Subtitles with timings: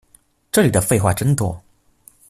[0.51, 1.61] 這裡的廢話真多